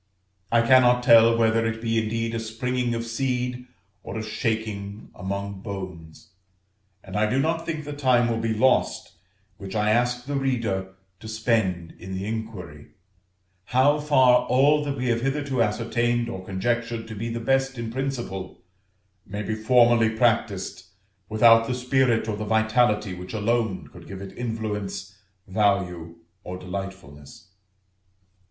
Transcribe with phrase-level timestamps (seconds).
[0.51, 3.67] I cannot tell whether it be indeed a springing of seed
[4.01, 6.31] or a shaking among bones;
[7.03, 9.11] and I do not think the time will be lost
[9.57, 12.87] which I ask the reader to spend in the inquiry,
[13.65, 17.91] how far all that we have hitherto ascertained or conjectured to be the best in
[17.91, 18.63] principle,
[19.27, 20.83] may be formally practised
[21.29, 25.15] without the spirit or the vitality which alone could give it influence,
[25.47, 27.49] value, or delightfulness.